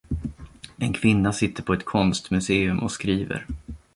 [0.79, 3.45] En kvinna sitter på ett konstmuseum och skriver